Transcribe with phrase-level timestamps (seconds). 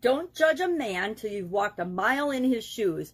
[0.00, 3.12] Don't judge a man till you've walked a mile in his shoes.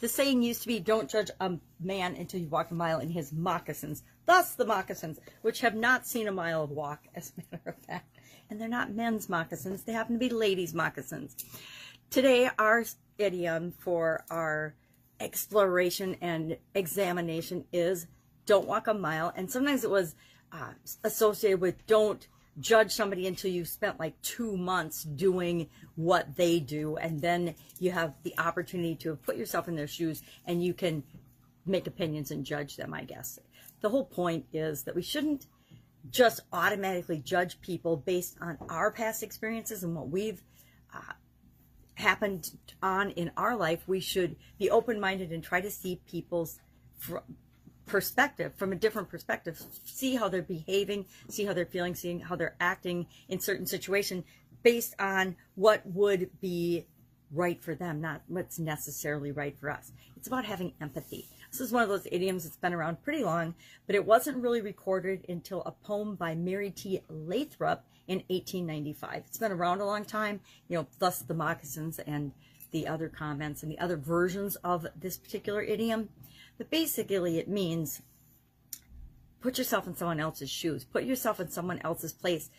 [0.00, 3.10] The saying used to be, don't judge a man until you've walked a mile in
[3.10, 4.02] his moccasins.
[4.26, 7.86] Thus the moccasins, which have not seen a mile of walk, as a matter of
[7.86, 8.18] fact.
[8.50, 11.36] And they're not men's moccasins, they happen to be ladies' moccasins.
[12.10, 12.84] Today, our
[13.18, 14.74] idiom for our
[15.20, 18.06] exploration and examination is
[18.46, 19.32] don't walk a mile.
[19.36, 20.14] And sometimes it was
[20.52, 20.72] uh,
[21.02, 22.26] associated with don't
[22.60, 26.96] judge somebody until you've spent like two months doing what they do.
[26.96, 31.02] And then you have the opportunity to put yourself in their shoes and you can
[31.66, 33.38] make opinions and judge them, I guess.
[33.80, 35.46] The whole point is that we shouldn't
[36.10, 40.42] just automatically judge people based on our past experiences and what we've
[40.94, 41.14] uh,
[41.94, 42.50] happened
[42.82, 43.82] on in our life.
[43.86, 46.60] We should be open minded and try to see people's
[47.86, 52.34] perspective from a different perspective see how they're behaving see how they're feeling seeing how
[52.34, 54.24] they're acting in certain situation
[54.62, 56.86] based on what would be
[57.30, 59.92] right for them not what's necessarily right for us.
[60.16, 61.28] It's about having empathy.
[61.50, 63.54] This is one of those idioms that's been around pretty long
[63.86, 67.00] but it wasn't really recorded until a poem by mary t.
[67.10, 72.32] Lathrap in 1895 it's been around a long time you know thus the moccasins and
[72.74, 76.08] the other comments and the other versions of this particular idiom.
[76.58, 78.02] But basically, it means
[79.40, 82.50] put yourself in someone else's shoes, put yourself in someone else's place,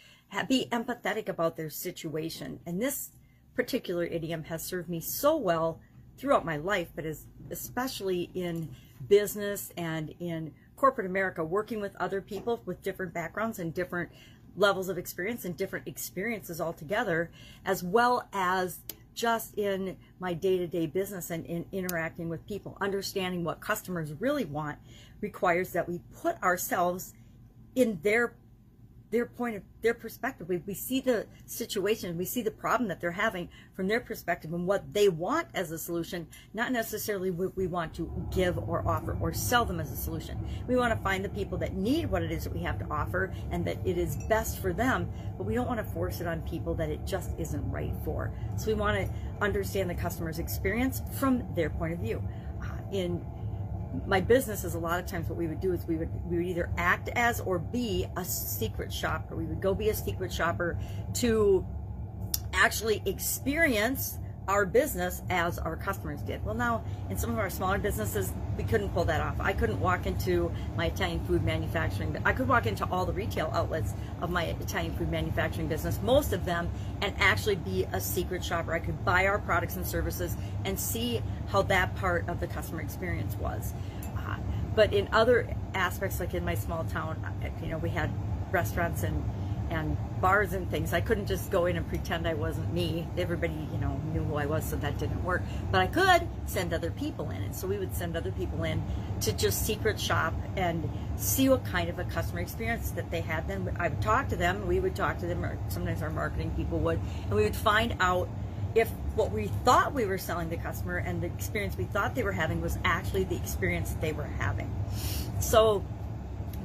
[0.48, 2.62] be empathetic about their situation.
[2.66, 3.12] And this
[3.56, 5.82] particular idiom has served me so well
[6.18, 8.74] throughout my life, but is especially in
[9.10, 14.10] business and in corporate America, working with other people with different backgrounds and different
[14.56, 17.30] levels of experience and different experiences altogether,
[17.66, 18.80] as well as
[19.16, 22.78] just in my day-to-day business and in interacting with people.
[22.82, 24.78] Understanding what customers really want
[25.22, 27.14] requires that we put ourselves
[27.76, 28.36] in their
[29.12, 30.50] their point of their perspective.
[30.50, 34.54] We, we see the situation, we see the problem that they're having from their perspective
[34.54, 38.88] and what they want as a solution, not necessarily what we want to give or
[38.88, 40.38] offer or sell them as a solution.
[40.68, 42.86] We want to find the people that need what it is that we have to
[42.90, 46.28] offer and that it is best for them, but we don't want to force it
[46.28, 48.34] on people that it just isn't right for.
[48.58, 49.10] So we want to
[49.42, 52.24] understand the customer's experience from their point of view.
[52.62, 53.24] Uh, in
[54.06, 56.38] my business is a lot of times what we would do is we would we
[56.38, 59.36] would either act as or be a secret shopper.
[59.36, 60.78] We would go be a secret shopper
[61.16, 61.66] to
[62.54, 66.44] actually experience our business as our customers did.
[66.46, 69.36] Well, now in some of our smaller businesses, we couldn't pull that off.
[69.40, 73.14] I couldn't walk into my Italian food manufacturing, but I could walk into all the
[73.14, 76.70] retail outlets of my Italian food manufacturing business, most of them,
[77.02, 78.74] and actually be a secret shopper.
[78.74, 82.82] I could buy our products and services and see how that part of the customer
[82.82, 83.74] experience was.
[84.18, 84.38] Uh,
[84.76, 87.20] but in other aspects, like in my small town,
[87.62, 88.12] you know, we had
[88.52, 89.24] restaurants and
[89.70, 90.94] and bars and things.
[90.94, 93.08] I couldn't just go in and pretend I wasn't me.
[93.18, 95.44] Everybody, you know, knew who I was, so that didn't work.
[95.72, 97.42] But I could send other people in.
[97.42, 98.84] And so we would send other people in
[99.22, 103.48] to just secret shop and see what kind of a customer experience that they had.
[103.48, 106.52] Then I would talk to them, we would talk to them, or sometimes our marketing
[106.56, 108.30] people would, and we would find out
[108.76, 112.24] if what we thought we were selling the customer and the experience we thought they
[112.24, 114.70] were having was actually the experience they were having.
[115.40, 115.86] So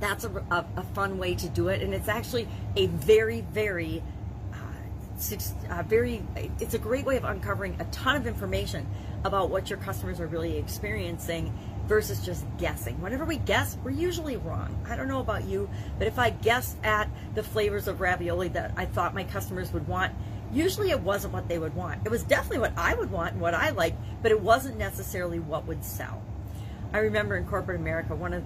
[0.00, 1.82] that's a, a, a, fun way to do it.
[1.82, 4.02] And it's actually a very very
[4.52, 5.36] uh,
[5.70, 6.22] uh, very
[6.58, 8.86] it's a great way of uncovering a ton of information
[9.24, 11.52] about what your customers are really experiencing
[11.86, 13.00] versus just guessing.
[13.00, 14.80] Whenever we guess we're usually wrong.
[14.88, 15.68] I don't know about you
[15.98, 19.86] but if i guessed at the flavors of ravioli that i thought my customers would
[19.88, 20.14] want
[20.52, 22.00] usually it wasn't what they would want.
[22.04, 25.40] It was definitely what i would want and what i liked but it wasn't necessarily
[25.40, 26.22] what would sell.
[26.92, 28.44] I remember in corporate america one of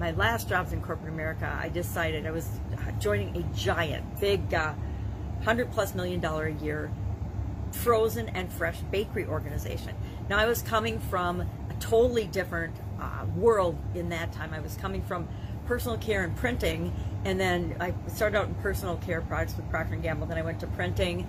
[0.00, 2.48] my last jobs in corporate America, I decided I was
[2.98, 4.72] joining a giant, big, uh,
[5.44, 6.90] hundred plus million dollar a year
[7.72, 9.94] frozen and fresh bakery organization.
[10.28, 14.52] Now I was coming from a totally different uh, world in that time.
[14.54, 15.28] I was coming from
[15.66, 16.92] personal care and printing,
[17.24, 20.26] and then I started out in personal care products with Procter and Gamble.
[20.26, 21.26] Then I went to printing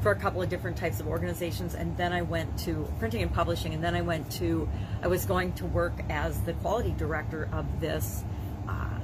[0.00, 3.32] for a couple of different types of organizations and then I went to printing and
[3.32, 4.68] publishing and then I went to
[5.02, 8.24] I was going to work as the quality director of this
[8.68, 8.98] uh,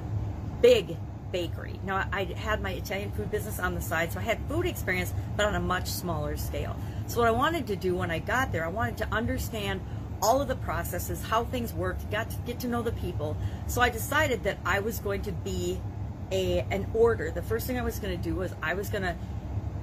[0.61, 0.97] big
[1.31, 1.79] bakery.
[1.83, 5.13] Now I had my Italian food business on the side so I had food experience
[5.35, 6.77] but on a much smaller scale.
[7.07, 9.81] So what I wanted to do when I got there I wanted to understand
[10.21, 13.35] all of the processes, how things worked, got to get to know the people.
[13.67, 15.79] So I decided that I was going to be
[16.31, 17.31] a an order.
[17.31, 19.15] The first thing I was going to do was I was going to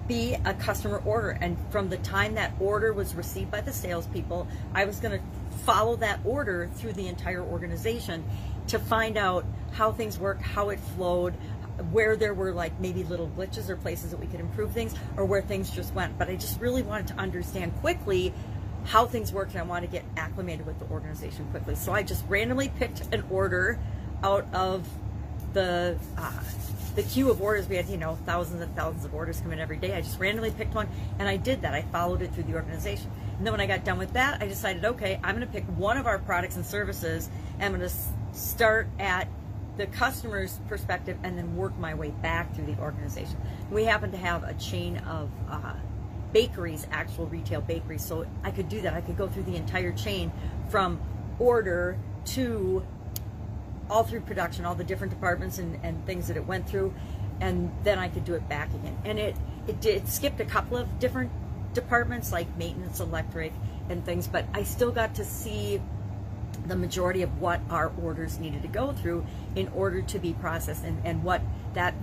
[0.09, 1.31] be a customer order.
[1.41, 5.57] And from the time that order was received by the salespeople, I was going to
[5.65, 8.25] follow that order through the entire organization
[8.69, 11.35] to find out how things work, how it flowed,
[11.91, 15.25] where there were like maybe little glitches or places that we could improve things or
[15.25, 16.17] where things just went.
[16.19, 18.33] But I just really wanted to understand quickly
[18.85, 21.75] how things work and I want to get acclimated with the organization quickly.
[21.75, 23.79] So I just randomly picked an order
[24.23, 24.87] out of
[25.53, 26.33] the uh,
[26.95, 27.69] the queue of orders.
[27.69, 29.95] We had you know thousands and thousands of orders come in every day.
[29.95, 31.75] I just randomly picked one and I did that.
[31.75, 33.11] I followed it through the organization.
[33.39, 35.65] And then when I got done with that, I decided, okay, I'm going to pick
[35.77, 39.29] one of our products and services and I'm going to start at
[39.77, 43.37] the customer's perspective and then work my way back through the organization.
[43.71, 45.75] We happen to have a chain of uh,
[46.33, 48.93] bakeries, actual retail bakeries, so I could do that.
[48.93, 50.31] I could go through the entire chain
[50.69, 51.01] from
[51.39, 51.97] order
[52.27, 52.85] to
[53.93, 56.95] all through production, all the different departments and, and things that it went through,
[57.41, 58.97] and then I could do it back again.
[59.05, 59.37] And it,
[59.69, 61.31] it did skipped a couple of different
[61.75, 63.53] departments like maintenance, electric,
[63.91, 65.81] and things, but I still got to see
[66.67, 70.85] the majority of what our orders needed to go through in order to be processed
[70.85, 71.43] and, and what
[71.75, 71.95] that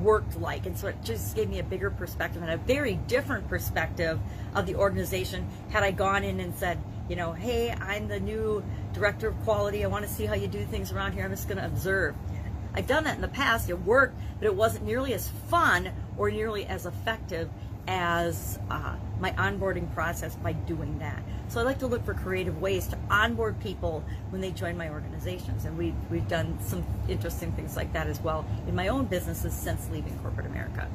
[0.00, 0.66] worked like.
[0.66, 4.18] And so it just gave me a bigger perspective and a very different perspective
[4.54, 6.78] of the organization had I gone in and said,
[7.08, 9.84] you know, hey, I'm the new director of quality.
[9.84, 11.24] I want to see how you do things around here.
[11.24, 12.14] I'm just going to observe.
[12.74, 13.68] I've done that in the past.
[13.68, 17.50] It worked, but it wasn't nearly as fun or nearly as effective
[17.86, 21.22] as uh, my onboarding process by doing that.
[21.48, 24.88] So I like to look for creative ways to onboard people when they join my
[24.88, 29.06] organizations, and we've we've done some interesting things like that as well in my own
[29.06, 30.88] businesses since leaving corporate America.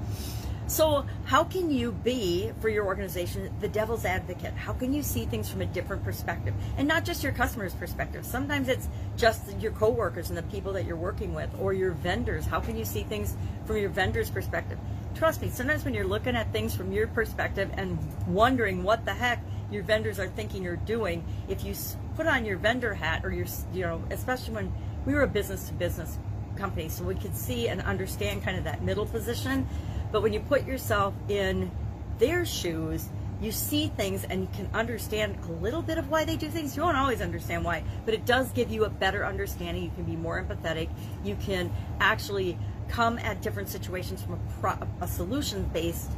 [0.67, 4.53] So, how can you be for your organization the devil's advocate?
[4.53, 8.25] How can you see things from a different perspective and not just your customer's perspective?
[8.25, 12.45] Sometimes it's just your coworkers and the people that you're working with or your vendors.
[12.45, 14.77] How can you see things from your vendor's perspective?
[15.15, 17.97] Trust me, sometimes when you're looking at things from your perspective and
[18.27, 19.41] wondering what the heck
[19.71, 21.73] your vendors are thinking or doing, if you
[22.17, 24.73] put on your vendor hat or your, you know, especially when
[25.05, 26.19] we were a business to business
[26.57, 29.65] company, so we could see and understand kind of that middle position
[30.11, 31.71] but when you put yourself in
[32.19, 33.09] their shoes,
[33.41, 36.75] you see things and you can understand a little bit of why they do things.
[36.75, 39.83] You won't always understand why, but it does give you a better understanding.
[39.83, 40.89] You can be more empathetic.
[41.23, 42.57] You can actually
[42.89, 46.11] come at different situations from a, pro- a solution based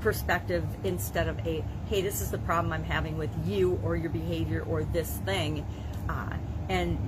[0.00, 4.10] perspective instead of a, hey, this is the problem I'm having with you or your
[4.10, 5.64] behavior or this thing.
[6.08, 6.36] Uh,
[6.68, 6.98] and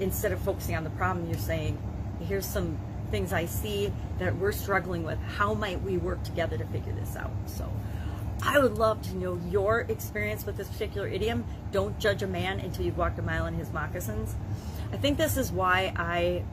[0.00, 1.76] instead of focusing on the problem, you're saying,
[2.26, 2.78] here's some
[3.10, 5.18] things I see that we're struggling with.
[5.20, 7.32] How might we work together to figure this out?
[7.46, 7.70] So
[8.42, 11.44] I would love to know your experience with this particular idiom.
[11.72, 14.34] Don't judge a man until you've walked a mile in his moccasins.
[14.92, 16.44] I think this is why I,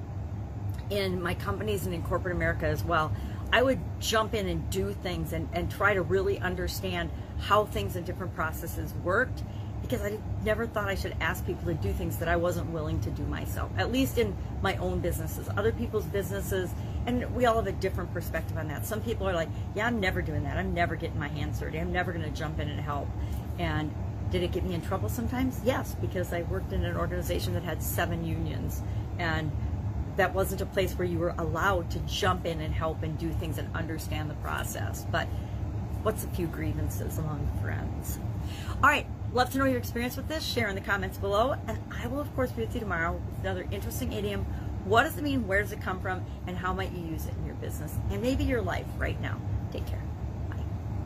[0.89, 3.11] in my companies and in corporate America as well,
[3.53, 7.95] I would jump in and do things and, and try to really understand how things
[7.95, 9.43] and different processes worked
[9.81, 12.99] because I never thought I should ask people to do things that I wasn't willing
[13.01, 16.71] to do myself, at least in my own businesses, other people's businesses,
[17.05, 18.85] and we all have a different perspective on that.
[18.85, 20.57] Some people are like, yeah, I'm never doing that.
[20.57, 21.79] I'm never getting my hands dirty.
[21.79, 23.07] I'm never going to jump in and help.
[23.59, 23.93] And
[24.31, 25.61] did it get me in trouble sometimes?
[25.63, 28.81] Yes, because I worked in an organization that had seven unions
[29.19, 29.51] and
[30.15, 33.31] that wasn't a place where you were allowed to jump in and help and do
[33.33, 35.05] things and understand the process.
[35.11, 35.27] But
[36.03, 38.19] what's a few grievances among friends?
[38.83, 40.45] All right, Love to know your experience with this.
[40.45, 41.57] Share in the comments below.
[41.67, 44.45] And I will, of course, be with you tomorrow with another interesting idiom.
[44.85, 45.45] What does it mean?
[45.45, 46.23] Where does it come from?
[46.47, 49.37] And how might you use it in your business and maybe your life right now?
[49.73, 50.04] Take care.